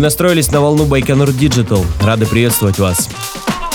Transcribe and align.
Вы 0.00 0.04
настроились 0.04 0.50
на 0.50 0.62
волну 0.62 0.86
Байконур 0.86 1.28
Digital. 1.28 1.84
Рады 2.00 2.24
приветствовать 2.24 2.78
вас. 2.78 3.10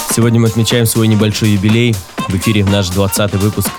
Сегодня 0.10 0.40
мы 0.40 0.48
отмечаем 0.48 0.88
свой 0.88 1.08
небольшой 1.08 1.50
юбилей. 1.50 1.96
В 2.28 2.36
эфире 2.36 2.66
наш 2.66 2.90
20 2.90 3.36
выпуск. 3.36 3.70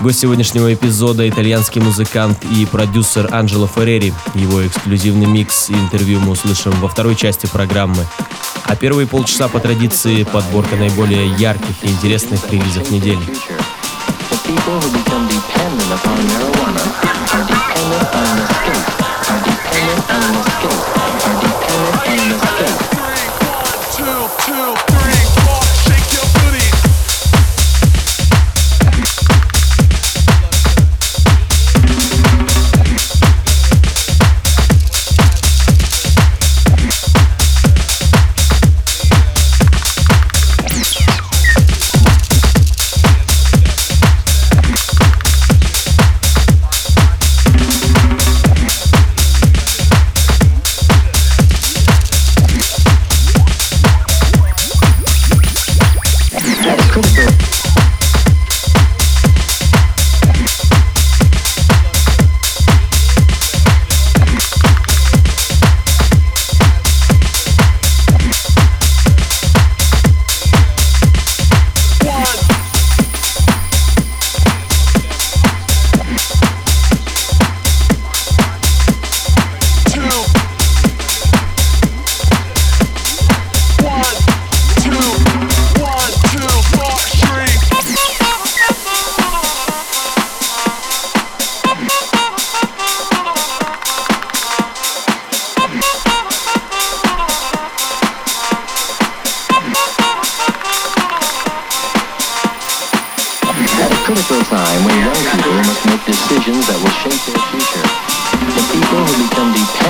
Гость 0.00 0.18
сегодняшнего 0.18 0.74
эпизода– 0.74 1.28
итальянский 1.28 1.80
музыкант 1.80 2.38
и 2.50 2.66
продюсер 2.66 3.32
Анджело 3.32 3.68
Феррери. 3.68 4.12
Его 4.34 4.66
эксклюзивный 4.66 5.26
микс 5.26 5.70
и 5.70 5.74
интервью 5.74 6.18
мы 6.18 6.32
услышим 6.32 6.72
во 6.80 6.88
второй 6.88 7.14
части 7.14 7.46
программы. 7.46 8.04
А 8.64 8.74
первые 8.74 9.06
полчаса 9.06 9.46
по 9.46 9.60
традиции– 9.60 10.24
подборка 10.32 10.74
наиболее 10.74 11.32
ярких 11.36 11.76
и 11.82 11.86
интересных 11.86 12.40
релизов 12.50 12.90
недели. 12.90 13.22
people 14.46 14.78
who 14.80 14.90
become 14.92 15.26
dependent 15.26 15.90
upon 15.90 16.18
marijuana 16.30 16.84
are 17.34 17.46
dependent 17.46 18.06
on 18.14 18.35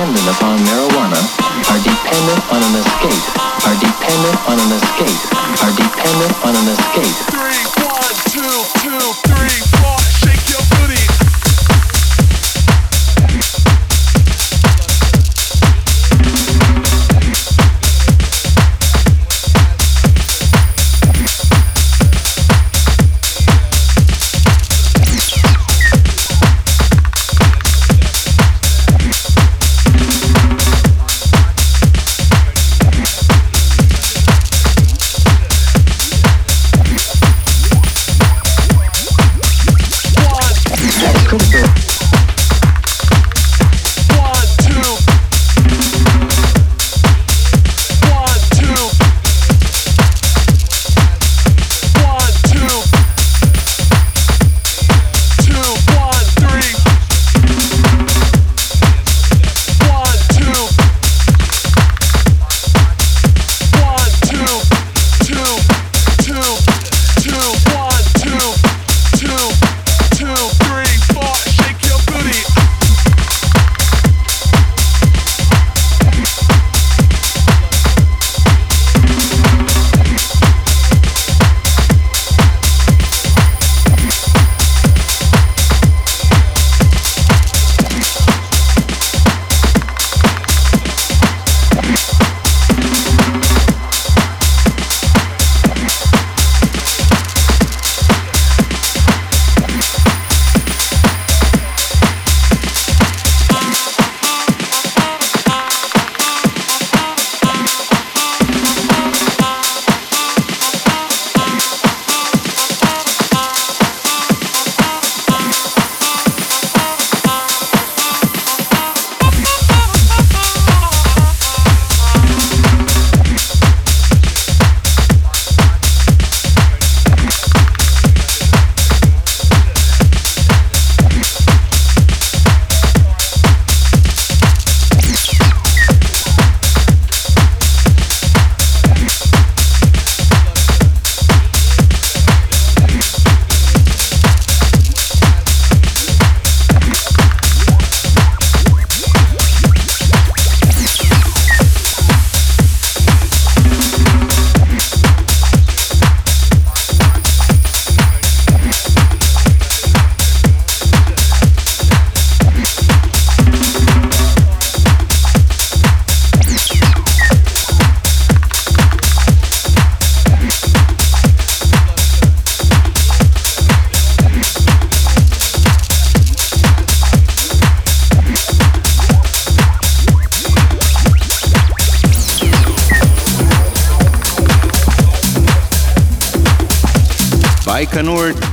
dependent 0.07 0.37
upon 0.37 0.57
marijuana, 0.59 1.19
are 1.67 1.83
dependent 1.83 2.39
on 2.53 2.63
an 2.63 2.75
escape, 2.79 3.25
are 3.67 3.75
dependent 3.75 4.39
on 4.47 4.57
an 4.57 4.71
escape, 4.71 5.19
are 5.61 5.75
dependent 5.75 6.45
on 6.45 6.55
an 6.55 6.67
escape. 6.69 7.66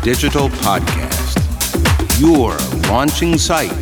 Digital 0.05 0.51
Podcast, 0.51 1.41
your 2.21 2.59
launching 2.93 3.39
site 3.39 3.73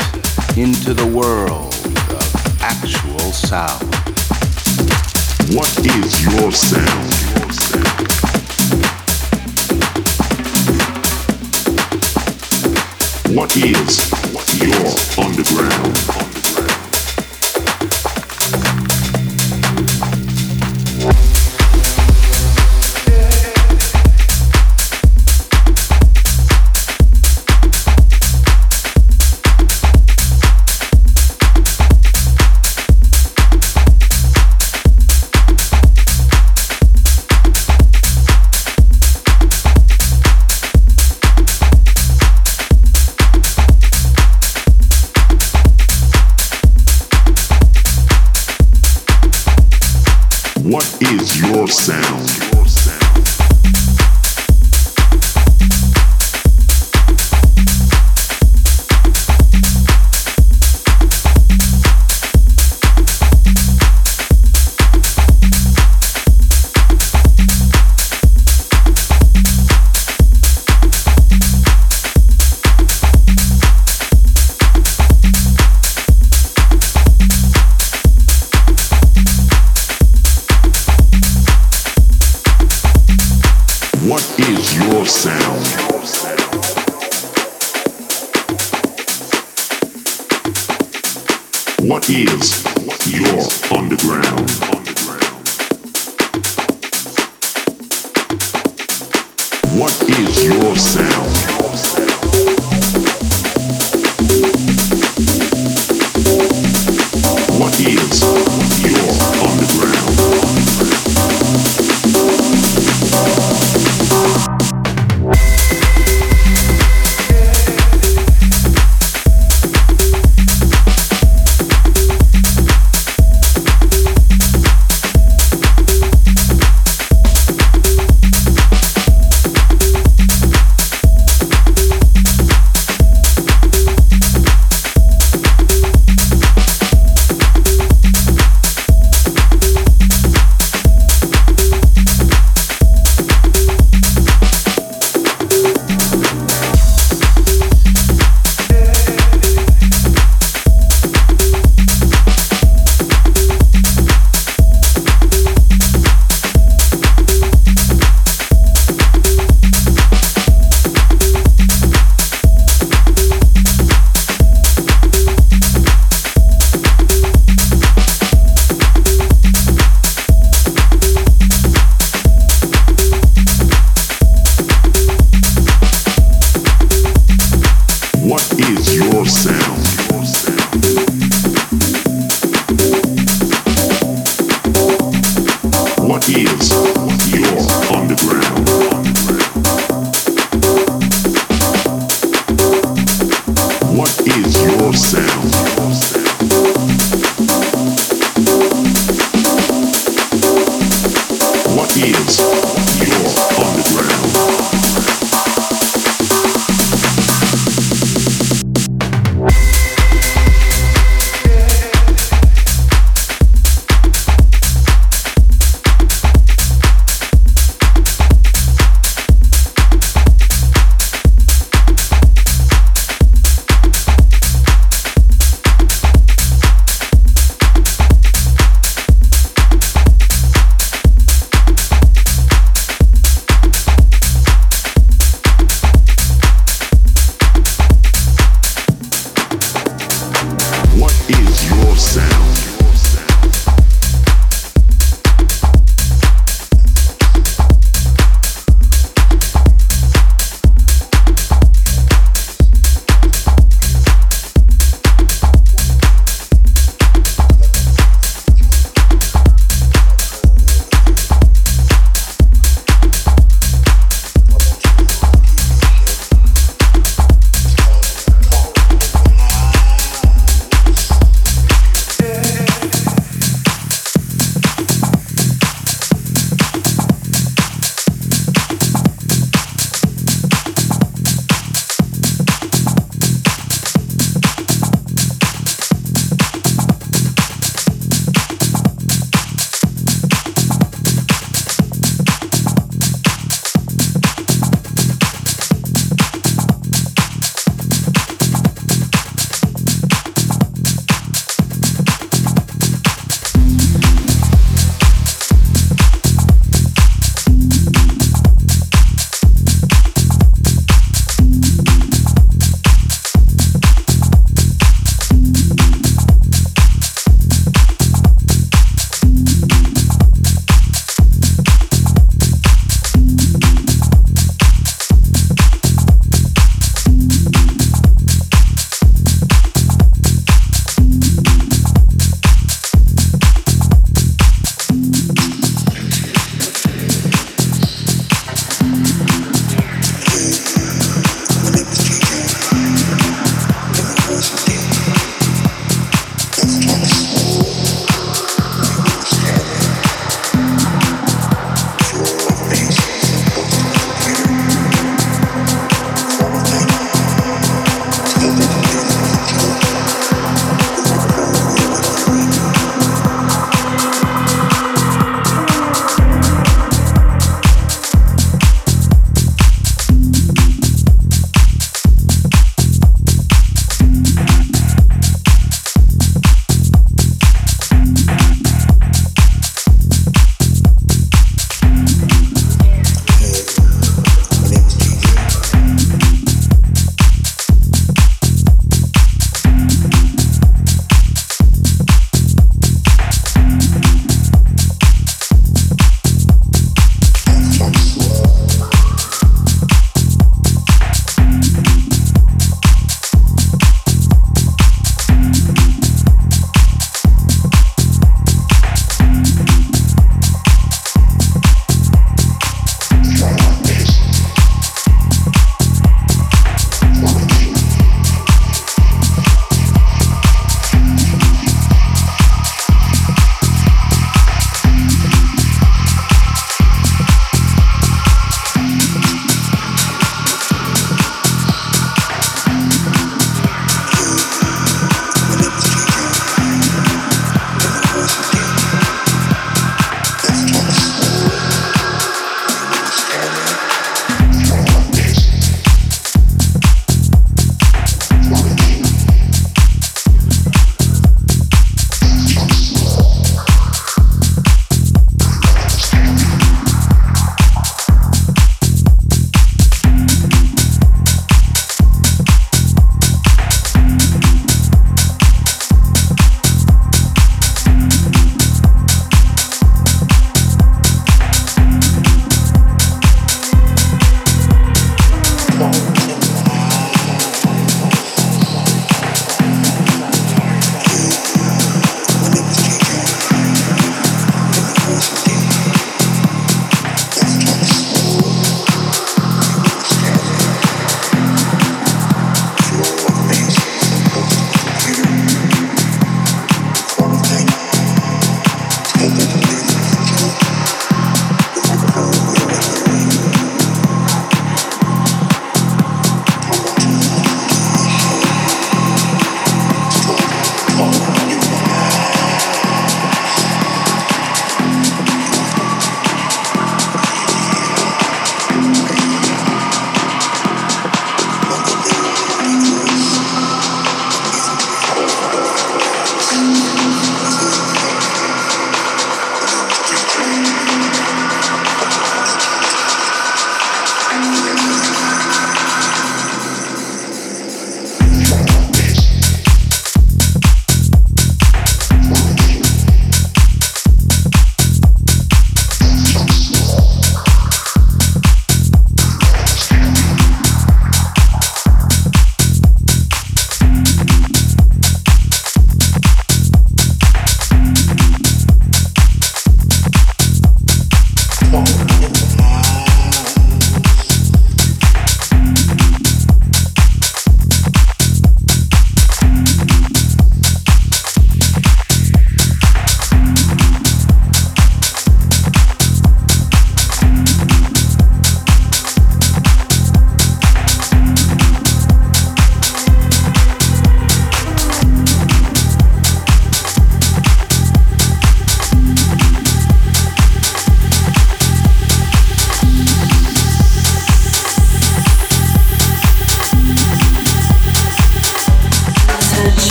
into 0.57 0.95
the 0.95 1.05
world 1.05 1.75
of 2.15 2.63
actual 2.63 3.19
sound. 3.33 3.83
What 5.53 5.77
is 5.85 6.23
your 6.23 6.53
sound? 6.53 7.13
What 13.35 13.57
is 13.57 14.63
your 14.63 15.27
underground? 15.27 16.01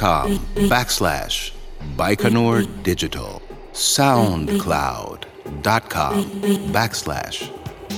backslash 0.00 1.52
Baikonur 1.96 2.66
Digital, 2.82 3.40
soundcloud.com 3.72 6.24
backslash 6.72 7.50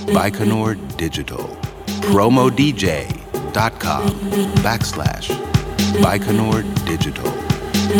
Baikonur 0.07 0.77
Digital, 0.97 1.47
promodj.com 2.11 4.09
backslash 4.67 5.29
Baikonur 6.03 6.63
Digital, 6.87 7.33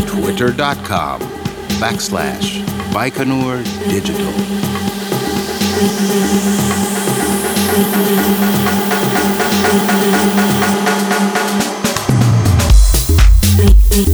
twitter.com 0.07 1.21
backslash 1.81 2.63
Baikonur 2.93 3.63
Digital. 3.89 4.33
Thank 13.93 14.09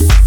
you. 0.00 0.19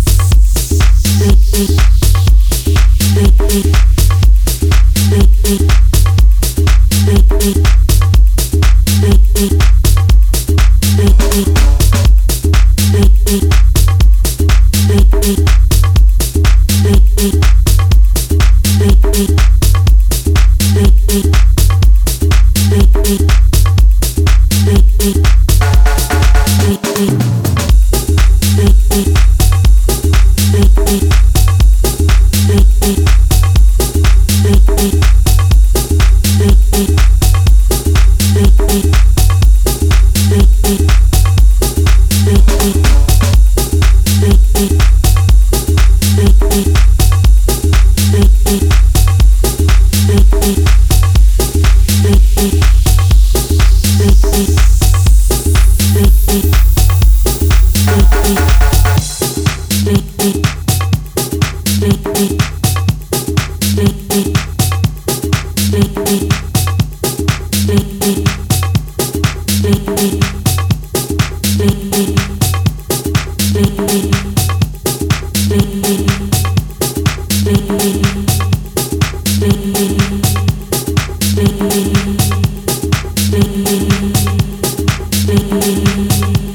You. 86.03 86.52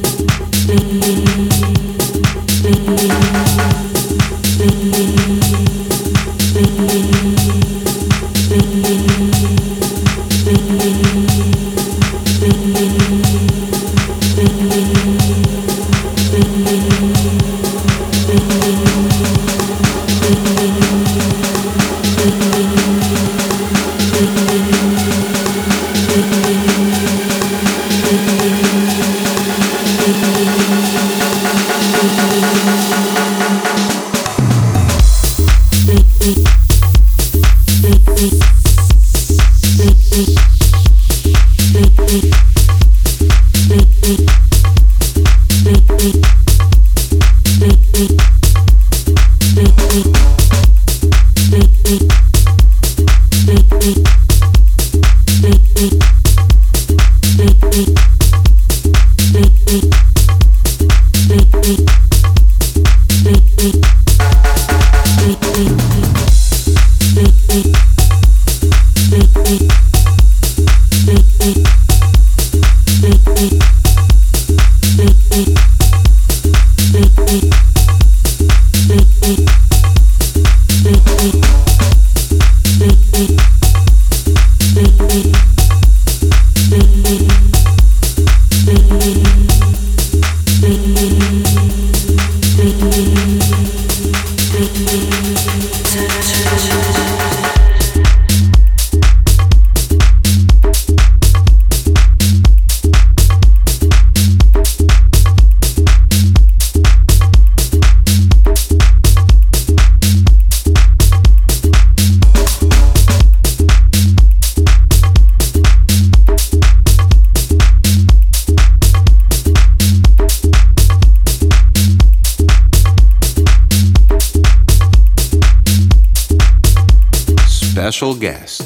Special 127.98 128.18
guest. 128.18 128.62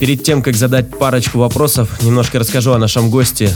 Перед 0.00 0.22
тем, 0.22 0.42
как 0.42 0.56
задать 0.56 0.96
парочку 0.98 1.38
вопросов, 1.38 2.02
немножко 2.02 2.38
расскажу 2.38 2.72
о 2.72 2.78
нашем 2.78 3.10
госте. 3.10 3.50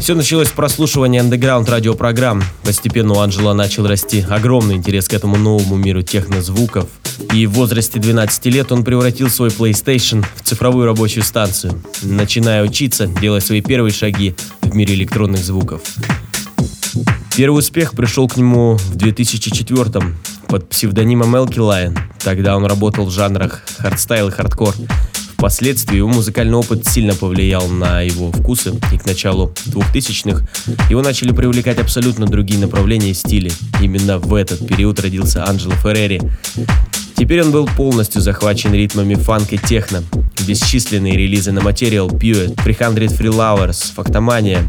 Все 0.00 0.14
началось 0.14 0.48
с 0.48 0.52
прослушивания 0.52 1.20
андеграунд 1.20 1.68
радиопрограмм. 1.68 2.42
Постепенно 2.64 3.14
у 3.14 3.18
Анджела 3.18 3.54
начал 3.54 3.86
расти 3.86 4.24
огромный 4.28 4.76
интерес 4.76 5.08
к 5.08 5.14
этому 5.14 5.36
новому 5.36 5.76
миру 5.76 6.02
технозвуков. 6.02 6.88
И 7.32 7.46
в 7.46 7.52
возрасте 7.52 7.98
12 7.98 8.46
лет 8.46 8.70
он 8.72 8.84
превратил 8.84 9.28
свой 9.28 9.48
PlayStation 9.48 10.24
в 10.36 10.42
цифровую 10.42 10.86
рабочую 10.86 11.24
станцию, 11.24 11.80
начиная 12.02 12.64
учиться, 12.64 13.06
делая 13.06 13.40
свои 13.40 13.60
первые 13.60 13.92
шаги 13.92 14.34
в 14.62 14.74
мире 14.74 14.94
электронных 14.94 15.44
звуков. 15.44 15.82
Первый 17.36 17.58
успех 17.58 17.92
пришел 17.92 18.28
к 18.28 18.36
нему 18.36 18.76
в 18.76 18.96
2004 18.96 20.14
под 20.48 20.68
псевдонимом 20.68 21.36
Elky 21.36 21.58
Lion. 21.58 21.98
Тогда 22.22 22.56
он 22.56 22.66
работал 22.66 23.06
в 23.06 23.10
жанрах 23.10 23.62
хардстайл 23.78 24.28
и 24.28 24.30
хардкор. 24.30 24.74
Впоследствии 25.36 25.98
его 25.98 26.08
музыкальный 26.08 26.56
опыт 26.56 26.88
сильно 26.88 27.14
повлиял 27.14 27.68
на 27.68 28.00
его 28.00 28.32
вкусы, 28.32 28.72
и 28.90 28.98
к 28.98 29.04
началу 29.04 29.52
2000-х 29.66 30.46
его 30.88 31.02
начали 31.02 31.32
привлекать 31.32 31.78
абсолютно 31.78 32.26
другие 32.26 32.58
направления 32.58 33.10
и 33.10 33.14
стили. 33.14 33.52
Именно 33.80 34.18
в 34.18 34.34
этот 34.34 34.66
период 34.66 34.98
родился 34.98 35.46
Анджело 35.46 35.74
Феррери. 35.74 36.22
Теперь 37.16 37.42
он 37.42 37.50
был 37.50 37.66
полностью 37.66 38.22
захвачен 38.22 38.72
ритмами 38.72 39.14
фанк 39.14 39.52
и 39.52 39.58
техно. 39.58 40.02
Бесчисленные 40.46 41.16
релизы 41.16 41.52
на 41.52 41.58
Material, 41.60 42.08
Pewet, 42.08 42.62
300 42.62 42.84
Free 43.14 43.30
Lovers, 43.30 43.92
Фактомания, 43.94 44.64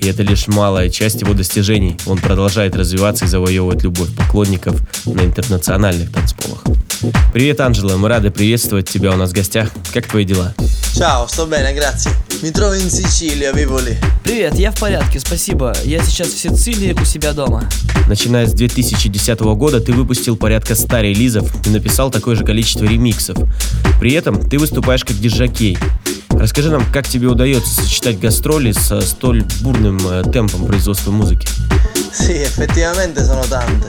и 0.00 0.08
это 0.08 0.22
лишь 0.22 0.48
малая 0.48 0.88
часть 0.88 1.20
его 1.20 1.34
достижений. 1.34 1.96
Он 2.06 2.18
продолжает 2.18 2.76
развиваться 2.76 3.24
и 3.24 3.28
завоевывать 3.28 3.82
любовь 3.82 4.14
поклонников 4.16 4.76
на 5.06 5.20
интернациональных 5.22 6.12
танцполах. 6.12 6.64
Привет, 7.32 7.60
Анджела, 7.60 7.96
мы 7.96 8.08
рады 8.08 8.30
приветствовать 8.30 8.88
тебя 8.88 9.12
у 9.12 9.16
нас 9.16 9.30
в 9.30 9.32
гостях. 9.32 9.70
Как 9.92 10.06
твои 10.06 10.24
дела? 10.24 10.54
Ciao, 10.94 11.26
sto 11.26 11.46
bene, 11.46 11.72
grazie. 11.72 12.10
Mi 12.42 12.50
trovo 12.50 12.74
in 12.74 12.90
Sicilia, 12.90 13.52
vivo 13.52 13.78
lì. 13.78 13.96
Привет, 14.24 14.54
я 14.56 14.70
в 14.70 14.78
порядке, 14.78 15.20
спасибо. 15.20 15.72
Я 15.84 16.02
сейчас 16.02 16.28
в 16.28 16.38
Сицилии 16.38 16.92
у 16.92 17.04
себя 17.04 17.32
дома. 17.32 17.68
Начиная 18.08 18.46
с 18.46 18.52
2010 18.52 19.40
года 19.40 19.80
ты 19.80 19.92
выпустил 19.92 20.36
порядка 20.36 20.74
100 20.74 21.00
релизов 21.00 21.66
и 21.66 21.70
написал 21.70 22.10
такое 22.10 22.36
же 22.36 22.44
количество 22.44 22.84
ремиксов. 22.84 23.38
При 24.00 24.12
этом 24.12 24.40
ты 24.48 24.58
выступаешь 24.58 25.04
как 25.04 25.18
диджакей. 25.18 25.78
Расскажи 26.40 26.70
нам, 26.70 26.82
как 26.90 27.06
тебе 27.06 27.26
удается 27.26 27.82
сочетать 27.82 28.18
гастроли 28.18 28.72
со 28.72 29.02
столь 29.02 29.44
бурным 29.60 29.98
э, 30.08 30.22
темпом 30.32 30.64
производства 30.64 31.10
музыки? 31.10 31.46
Sì, 32.14 32.32
effettivamente 32.32 33.22
sono 33.22 33.42
tante, 33.44 33.88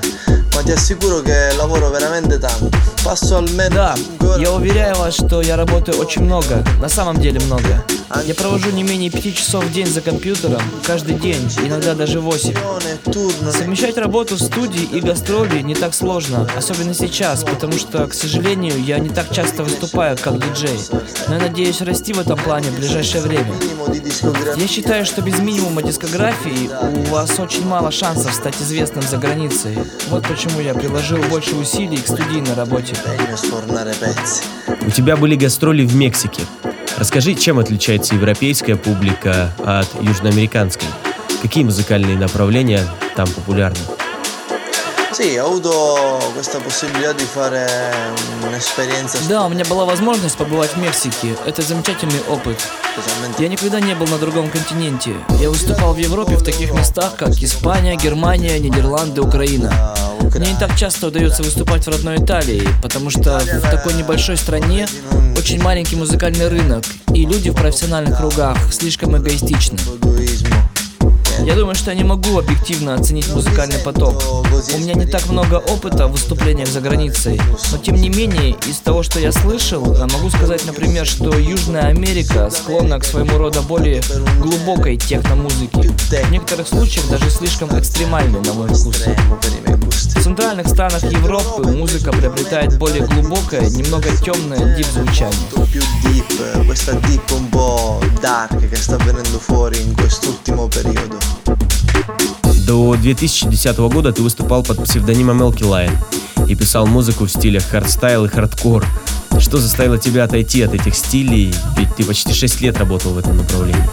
ma 0.62 0.68
ti 0.68 0.72
assicuro 0.72 1.22
che 1.22 1.54
lavoro 1.56 1.90
veramente 1.90 2.38
tanto. 2.38 2.70
Passo 3.04 3.38
almeno 3.38 3.74
Да, 3.74 3.96
5 4.20 4.40
я 4.40 4.52
уверяю 4.52 4.96
вас, 4.96 5.16
что 5.16 5.42
я 5.42 5.56
работаю 5.56 5.98
очень 5.98 6.24
много, 6.24 6.64
на 6.80 6.88
самом 6.88 7.18
деле 7.20 7.40
много. 7.42 7.84
Я 8.26 8.36
провожу 8.36 8.70
не 8.72 8.84
менее 8.84 9.10
пяти 9.10 9.34
часов 9.34 9.64
в 9.66 9.72
день 9.72 9.88
за 9.88 10.02
компьютером, 10.02 10.62
каждый 10.86 11.16
день, 11.16 11.50
иногда 11.66 11.96
даже 11.96 12.20
восемь. 12.20 12.54
e 12.54 13.10
turno. 13.10 13.52
Совмещать 13.52 13.98
работу 13.98 14.36
в 14.36 14.42
студии 14.42 14.84
и 14.84 15.00
гастроли 15.00 15.62
не 15.62 15.76
так 15.76 15.94
сложно, 15.94 16.48
особенно 16.56 16.94
сейчас, 16.94 17.44
потому 17.44 17.74
что, 17.74 18.06
к 18.08 18.14
сожалению, 18.14 18.84
я 18.84 19.00
не 19.00 19.10
так 19.10 19.32
часто 19.32 19.64
выступаю 19.64 20.18
как 20.18 20.40
диджей. 20.40 20.80
Но 21.28 21.36
я 21.36 21.42
надеюсь 21.42 21.82
расти 21.82 22.14
в 22.14 22.20
этом 22.20 22.38
плане 22.38 22.70
в 22.70 22.76
ближайшее 22.76 23.22
время. 23.22 23.54
Я 24.58 24.68
считаю, 24.68 25.06
что 25.06 25.22
без 25.22 25.40
минимума 25.40 25.82
дискографии 25.82 26.70
у 27.00 27.12
вас 27.12 27.40
очень 27.40 27.66
мало 27.66 27.92
шансов 27.92 28.34
стать 28.34 28.56
известным 28.62 29.04
за 29.04 29.18
границей. 29.18 29.78
Вот 30.10 30.28
почему 30.28 30.51
я 30.60 30.74
приложил 30.74 31.18
больше 31.30 31.56
усилий 31.56 31.98
к 31.98 32.08
студийной 32.08 32.54
работе. 32.54 32.96
У 34.86 34.92
тебя 34.92 35.16
были 35.16 35.36
гастроли 35.36 35.86
в 35.86 35.96
Мексике. 35.96 36.44
Расскажи, 36.98 37.34
чем 37.36 37.60
отличается 37.60 38.16
европейская 38.16 38.76
публика 38.76 39.54
от 39.64 39.88
южноамериканской? 40.02 40.88
Какие 41.42 41.64
музыкальные 41.64 42.18
направления 42.18 42.88
там 43.16 43.28
популярны? 43.28 43.80
Да, 49.28 49.46
у 49.46 49.50
меня 49.50 49.66
была 49.66 49.86
возможность 49.86 50.38
побывать 50.38 50.72
в 50.72 50.78
Мексике. 50.78 51.36
Это 51.46 51.62
замечательный 51.62 52.22
опыт. 52.30 52.58
Я 53.40 53.48
никогда 53.50 53.80
не 53.80 53.94
был 53.94 54.08
на 54.08 54.18
другом 54.18 54.50
континенте. 54.50 55.14
Я 55.40 55.50
выступал 55.50 55.94
в 55.94 55.98
Европе 55.98 56.36
в 56.36 56.44
таких 56.44 56.72
местах, 56.74 57.16
как 57.18 57.30
Испания, 57.30 57.96
Германия, 57.98 58.58
Нидерланды, 58.60 59.22
Украина. 59.22 59.94
Мне 60.22 60.54
не 60.54 60.60
так 60.60 60.76
часто 60.78 61.08
удается 61.08 61.44
выступать 61.44 61.86
в 61.86 61.90
родной 61.90 62.18
Италии, 62.18 62.68
потому 62.82 63.10
что 63.10 63.40
в 63.40 63.62
такой 63.70 63.94
небольшой 63.94 64.38
стране 64.38 64.88
очень 65.38 65.62
маленький 65.62 65.96
музыкальный 65.96 66.48
рынок, 66.48 66.84
и 67.14 67.26
люди 67.26 67.50
в 67.50 67.56
профессиональных 67.56 68.18
кругах 68.18 68.58
слишком 68.72 69.18
эгоистичны. 69.18 69.78
Я 71.46 71.56
думаю, 71.56 71.76
что 71.76 71.92
я 71.92 71.98
не 71.98 72.04
могу 72.04 72.38
объективно 72.38 72.94
оценить 72.94 73.28
музыкальный 73.30 73.80
поток. 73.80 74.24
У 74.74 74.78
меня 74.78 74.94
не 74.94 75.06
так 75.06 75.28
много 75.28 75.56
опыта 75.56 76.08
в 76.08 76.12
выступлениях 76.12 76.68
за 76.68 76.82
границей, 76.82 77.40
но 77.72 77.78
тем 77.78 77.96
не 77.96 78.10
менее, 78.10 78.56
из 78.68 78.78
того, 78.78 79.04
что 79.04 79.20
я 79.20 79.32
слышал, 79.32 79.96
я 79.96 80.08
могу 80.08 80.30
сказать, 80.30 80.66
например, 80.66 81.06
что 81.06 81.38
Южная 81.38 81.88
Америка 81.88 82.50
склонна 82.50 83.00
к 83.00 83.06
своему 83.06 83.38
рода 83.38 83.62
более 83.62 84.02
глубокой 84.40 84.98
техномузыке. 84.98 85.90
В 85.90 86.32
некоторых 86.32 86.68
случаях 86.68 87.10
даже 87.10 87.30
слишком 87.30 87.70
экстремальной, 87.78 88.42
на 88.42 88.54
мой 88.54 88.70
вкус. 88.70 89.04
В 90.16 90.24
центральных 90.24 90.68
странах 90.68 91.04
Европы 91.04 91.64
музыка 91.68 92.12
приобретает 92.12 92.78
более 92.78 93.06
глубокое, 93.08 93.68
немного 93.70 94.10
темное 94.24 94.76
дип-звучание. 94.76 95.32
questa 96.72 96.94
deep 96.94 97.30
un 97.32 97.50
po' 97.50 98.00
dark 98.22 98.56
che 98.70 98.76
sta 98.78 98.96
venendo 98.96 99.40
fuori 99.40 99.82
in 99.82 99.94
quest'ultimo 99.94 100.70
periodo. 100.70 101.31
До 102.66 102.96
2010 102.96 103.78
года 103.78 104.14
ты 104.14 104.22
выступал 104.22 104.64
под 104.64 104.84
псевдонимом 104.84 105.42
Elky 105.42 105.62
Lion 105.62 105.92
и 106.48 106.56
писал 106.56 106.88
музыку 106.88 107.26
в 107.26 107.30
стилях 107.30 107.64
хардстайл 107.64 108.26
и 108.26 108.28
хардкор. 108.28 108.86
Что 109.40 109.58
заставило 109.58 109.98
тебя 109.98 110.24
отойти 110.26 110.62
от 110.62 110.74
этих 110.74 110.96
стилей? 110.96 111.54
Ведь 111.78 111.96
ты 111.96 112.04
почти 112.04 112.34
6 112.34 112.62
лет 112.62 112.78
работал 112.78 113.14
в 113.14 113.18
этом 113.18 113.38
направлении. 113.38 113.90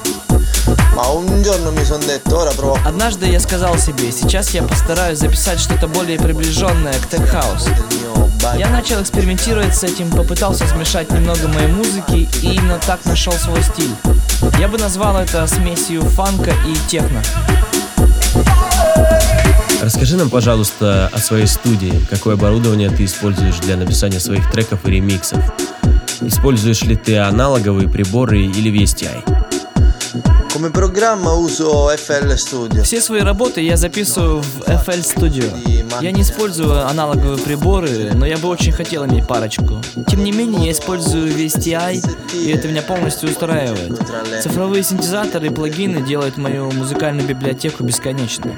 Однажды 0.96 3.26
я 3.26 3.40
сказал 3.40 3.78
себе, 3.78 4.10
сейчас 4.12 4.50
я 4.50 4.62
постараюсь 4.62 5.18
записать 5.18 5.60
что-то 5.60 5.86
более 5.88 6.18
приближенное 6.18 6.94
к 6.94 7.06
bagno. 8.42 8.58
Я 8.58 8.68
начал 8.68 9.00
экспериментировать 9.02 9.76
с 9.76 9.84
этим, 9.84 10.10
попытался 10.10 10.66
смешать 10.66 11.10
немного 11.10 11.48
моей 11.48 11.68
музыки 11.68 12.28
и 12.42 12.54
именно 12.54 12.78
так 12.86 13.04
нашел 13.04 13.32
свой 13.32 13.62
стиль. 13.62 13.94
Я 14.58 14.68
бы 14.68 14.78
назвал 14.78 15.16
это 15.16 15.46
смесью 15.46 16.02
фанка 16.02 16.50
и 16.66 16.74
техно. 16.88 17.22
Расскажи 19.80 20.16
нам, 20.16 20.28
пожалуйста, 20.28 21.10
о 21.12 21.18
своей 21.18 21.46
студии. 21.46 21.92
Какое 22.10 22.34
оборудование 22.34 22.90
ты 22.90 23.04
используешь 23.04 23.58
для 23.60 23.76
написания 23.76 24.20
своих 24.20 24.50
треков 24.50 24.86
и 24.86 24.90
ремиксов? 24.90 25.38
Используешь 26.20 26.82
ли 26.82 26.96
ты 26.96 27.16
аналоговые 27.16 27.88
приборы 27.88 28.42
или 28.42 28.70
VSTI? 28.70 29.47
Come 30.58 30.70
programma 30.70 31.34
uso 31.34 31.88
FL 31.88 32.34
Studio. 32.34 32.82
Все 32.82 33.00
свои 33.00 33.20
работы 33.20 33.60
я 33.60 33.76
записываю 33.76 34.42
в 34.42 34.62
FL 34.62 35.04
Studio. 35.04 36.02
Я 36.02 36.10
не 36.10 36.22
использую 36.22 36.84
аналоговые 36.84 37.38
приборы, 37.38 38.10
но 38.12 38.26
я 38.26 38.38
бы 38.38 38.48
очень 38.48 38.72
хотел 38.72 39.06
иметь 39.06 39.24
парочку. 39.24 39.80
Тем 40.08 40.24
не 40.24 40.32
менее, 40.32 40.66
я 40.66 40.72
использую 40.72 41.28
VSTI, 41.32 42.02
и 42.34 42.50
это 42.50 42.66
меня 42.66 42.82
полностью 42.82 43.30
устраивает. 43.30 44.00
Цифровые 44.42 44.82
синтезаторы 44.82 45.46
и 45.46 45.50
плагины 45.50 46.02
делают 46.02 46.36
мою 46.38 46.72
музыкальную 46.72 47.28
библиотеку 47.28 47.84
бесконечной. 47.84 48.56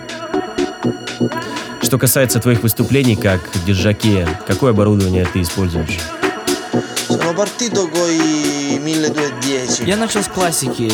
Что 1.82 1.98
касается 1.98 2.40
твоих 2.40 2.62
выступлений 2.62 3.16
как 3.16 3.42
диджакея, 3.66 4.26
какое 4.46 4.70
оборудование 4.70 5.28
ты 5.30 5.42
используешь? 5.42 5.98
Sono 7.10 7.34
partito 7.34 7.88
coi 7.88 8.16
1210. 8.16 8.59
Я 9.86 9.96
начал 9.96 10.22
с 10.22 10.28
классики 10.28 10.90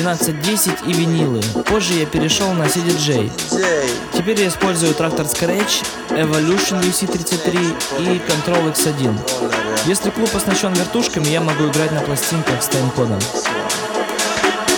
1210 0.00 0.72
и 0.86 0.92
винилы. 0.92 1.40
Позже 1.64 1.94
я 1.94 2.06
перешел 2.06 2.52
на 2.52 2.64
CDJ. 2.64 3.30
DJ, 3.50 3.90
Теперь 4.12 4.40
я 4.40 4.48
использую 4.48 4.94
трактор 4.94 5.26
Scratch, 5.26 5.84
Evolution 6.10 6.80
UC33 6.82 8.00
и 8.00 8.20
Control 8.28 8.72
X1. 8.72 9.18
Если 9.86 10.10
клуб 10.10 10.30
оснащен 10.34 10.72
вертушками, 10.72 11.26
я 11.28 11.40
могу 11.40 11.66
играть 11.66 11.92
на 11.92 12.00
пластинках 12.00 12.62
с 12.62 12.68
тайм-кодом. 12.68 13.18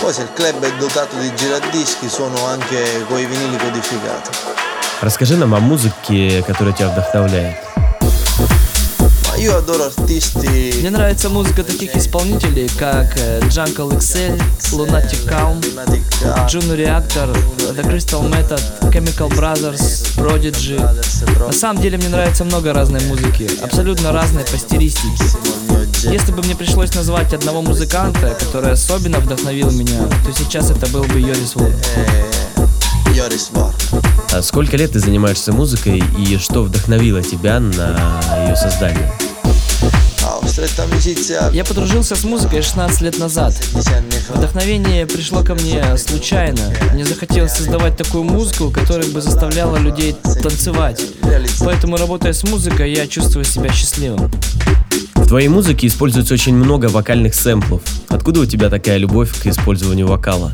Poi 0.01 0.13
se 0.13 0.21
il 0.21 0.29
club 0.33 0.63
è 0.63 0.71
dotato 0.79 1.17
di 1.19 1.29
giradischi 1.35 2.07
suono 2.09 2.45
anche 2.47 3.05
coi 3.09 3.25
vinili 3.25 3.57
codificati. 3.57 4.31
Расскажи 5.01 5.37
нам 5.37 5.53
о 5.55 5.59
музыке, 5.59 6.43
которая 6.45 6.73
тебя 6.73 6.89
вдохновляет. 6.89 7.55
Мне 9.39 10.89
нравится 10.89 11.29
музыка 11.29 11.63
таких 11.63 11.95
исполнителей, 11.95 12.69
как 12.77 13.15
Jungle 13.47 13.97
XL, 13.97 14.37
Lunatic 14.73 15.25
Calm, 15.29 15.61
Juno 16.49 16.75
Reactor, 16.75 17.33
The 17.73 17.81
Crystal 17.83 18.29
Method, 18.29 18.61
Chemical 18.91 19.29
Brothers, 19.29 20.13
Prodigy. 20.17 20.77
На 21.45 21.53
самом 21.53 21.81
деле 21.81 21.97
мне 21.97 22.09
нравится 22.09 22.43
много 22.43 22.73
разной 22.73 22.99
музыки, 23.05 23.49
абсолютно 23.63 24.11
разной 24.11 24.43
по 24.43 24.57
стилистике. 24.57 25.23
Если 26.03 26.33
бы 26.33 26.43
мне 26.43 26.55
пришлось 26.55 26.93
назвать 26.93 27.33
одного 27.33 27.61
музыканта, 27.61 28.35
который 28.37 28.73
особенно 28.73 29.19
вдохновил 29.19 29.71
меня, 29.71 30.01
то 30.25 30.33
сейчас 30.37 30.69
это 30.69 30.85
был 30.87 31.03
бы 31.03 31.17
Йорис. 31.17 31.55
Йорис 33.15 33.51
Вуд. 33.53 33.73
А 34.33 34.41
сколько 34.41 34.75
лет 34.75 34.91
ты 34.91 34.99
занимаешься 34.99 35.53
музыкой 35.53 36.03
и 36.17 36.37
что 36.37 36.63
вдохновило 36.63 37.21
тебя 37.23 37.61
на 37.61 38.21
ее 38.45 38.55
создание? 38.57 39.09
Я 41.53 41.63
подружился 41.63 42.15
с 42.15 42.23
музыкой 42.23 42.61
16 42.61 43.01
лет 43.01 43.19
назад. 43.19 43.53
Вдохновение 44.29 45.05
пришло 45.05 45.43
ко 45.43 45.55
мне 45.55 45.97
случайно. 45.97 46.73
Мне 46.93 47.05
захотелось 47.05 47.53
создавать 47.53 47.97
такую 47.97 48.23
музыку, 48.23 48.71
которая 48.71 49.07
бы 49.07 49.21
заставляла 49.21 49.77
людей 49.77 50.15
танцевать. 50.41 51.01
Поэтому, 51.59 51.97
работая 51.97 52.33
с 52.33 52.43
музыкой, 52.43 52.93
я 52.93 53.07
чувствую 53.07 53.45
себя 53.45 53.71
счастливым. 53.71 54.31
В 55.15 55.27
твоей 55.27 55.47
музыке 55.47 55.87
используется 55.87 56.33
очень 56.33 56.55
много 56.55 56.87
вокальных 56.87 57.35
сэмплов. 57.35 57.81
Откуда 58.07 58.41
у 58.41 58.45
тебя 58.45 58.69
такая 58.69 58.97
любовь 58.97 59.31
к 59.41 59.45
использованию 59.45 60.07
вокала? 60.07 60.53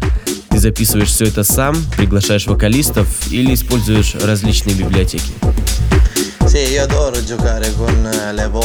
Ты 0.49 0.59
записываешь 0.59 1.09
все 1.09 1.25
это 1.25 1.43
сам, 1.43 1.75
приглашаешь 1.97 2.47
вокалистов 2.47 3.07
или 3.31 3.53
используешь 3.53 4.15
различные 4.15 4.75
библиотеки? 4.75 5.31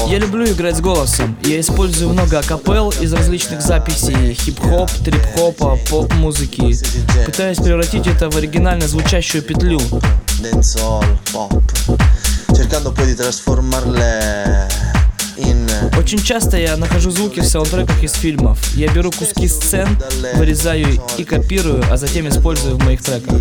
Я 0.09 0.19
люблю 0.19 0.47
играть 0.47 0.77
с 0.77 0.81
голосом. 0.81 1.37
Я 1.43 1.59
использую 1.61 2.11
много 2.11 2.39
акапел 2.39 2.91
из 2.91 3.13
различных 3.13 3.63
записей 3.63 4.35
хип-хоп, 4.35 4.91
трип-хопа, 5.05 5.77
поп-музыки. 5.89 6.75
Пытаюсь 7.27 7.59
превратить 7.59 8.07
это 8.07 8.31
в 8.31 8.37
оригинально 8.37 8.87
звучащую 8.87 9.43
петлю. 9.43 9.81
cercando 12.71 12.93
poi 12.93 13.07
di 13.07 13.15
trasformarle 13.15 15.00
очень 15.99 16.23
часто 16.23 16.57
я 16.57 16.77
нахожу 16.77 17.11
звуки 17.11 17.41
в 17.41 17.45
саундтреках 17.45 18.03
из 18.03 18.13
фильмов. 18.15 18.59
Я 18.75 18.89
беру 18.93 19.11
куски 19.11 19.49
сцен, 19.49 19.89
вырезаю 20.37 21.01
и 21.19 21.25
копирую, 21.25 21.85
а 21.91 21.97
затем 21.97 22.29
использую 22.29 22.77
в 22.77 22.85
моих 22.85 23.03
треках. 23.03 23.35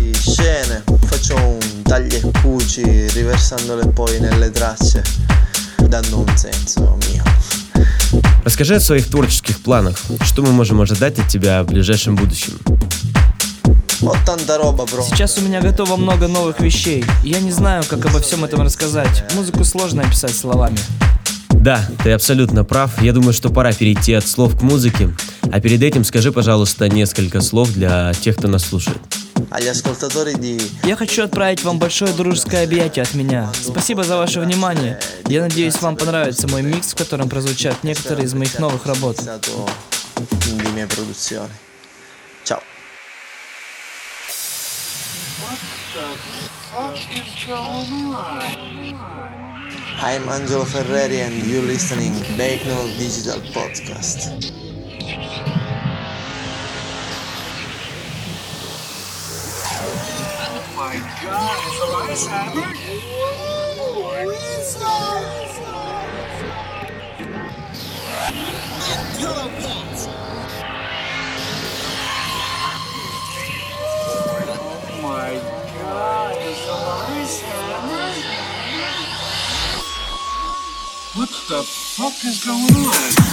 Расскажи 8.44 8.76
о 8.76 8.80
своих 8.80 9.06
творческих 9.08 9.60
планах. 9.60 9.98
Что 10.22 10.42
мы 10.42 10.52
можем 10.52 10.80
ожидать 10.80 11.18
от 11.18 11.28
тебя 11.28 11.62
в 11.62 11.66
ближайшем 11.66 12.16
будущем? 12.16 12.58
Сейчас 15.04 15.36
у 15.36 15.42
меня 15.42 15.60
готово 15.60 15.96
много 15.96 16.26
новых 16.26 16.60
вещей. 16.60 17.04
Я 17.22 17.40
не 17.40 17.52
знаю, 17.52 17.84
как 17.88 18.06
обо 18.06 18.20
всем 18.20 18.44
этом 18.44 18.62
рассказать. 18.62 19.24
Музыку 19.34 19.64
сложно 19.64 20.02
описать 20.02 20.34
словами. 20.34 20.78
Да, 21.50 21.86
ты 22.02 22.12
абсолютно 22.12 22.64
прав. 22.64 23.02
Я 23.02 23.12
думаю, 23.12 23.32
что 23.32 23.50
пора 23.50 23.72
перейти 23.72 24.14
от 24.14 24.26
слов 24.26 24.58
к 24.58 24.62
музыке. 24.62 25.10
А 25.52 25.60
перед 25.60 25.82
этим 25.82 26.04
скажи, 26.04 26.32
пожалуйста, 26.32 26.88
несколько 26.88 27.40
слов 27.40 27.72
для 27.72 28.12
тех, 28.14 28.36
кто 28.36 28.48
нас 28.48 28.64
слушает. 28.64 28.98
Я 30.84 30.96
хочу 30.96 31.24
отправить 31.24 31.64
вам 31.64 31.78
большое 31.78 32.12
дружеское 32.12 32.64
объятие 32.64 33.02
от 33.02 33.14
меня. 33.14 33.50
Спасибо 33.60 34.04
за 34.04 34.16
ваше 34.16 34.40
внимание. 34.40 35.00
Я 35.26 35.42
надеюсь, 35.42 35.80
вам 35.82 35.96
понравится 35.96 36.46
мой 36.48 36.62
микс, 36.62 36.92
в 36.92 36.96
котором 36.96 37.28
прозвучат 37.28 37.82
некоторые 37.82 38.26
из 38.26 38.34
моих 38.34 38.58
новых 38.58 38.86
работ. 38.86 39.18
Ciao. 42.44 42.62
I'm 50.02 50.26
Angelo 50.30 50.64
Ferreri 50.64 51.18
and 51.18 51.34
you're 51.46 51.60
listening 51.60 52.14
to 52.14 52.36
Backnell 52.38 52.86
Digital 52.96 53.38
Podcast. 53.52 54.50
Oh 60.42 60.64
my 60.74 60.96
god, 61.22 61.58
it's 61.66 61.80
Elias 61.84 62.26
Hammer? 62.26 62.72
Ooh, 62.88 64.10
Pillow 69.18 69.48
Pants. 69.60 69.89
The 81.50 81.64
fuck 81.64 82.24
is 82.24 82.44
going 82.44 82.62
on? 82.76 83.29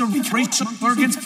a 0.00 0.06
rich 0.06 0.62
organs. 0.82 1.16